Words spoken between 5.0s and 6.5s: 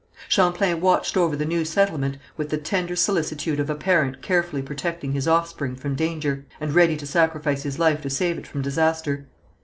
his offspring from danger,